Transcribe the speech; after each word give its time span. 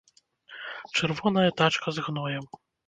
Чырвоная 0.95 1.47
тачка 1.61 1.87
з 1.99 2.07
гноем. 2.09 2.45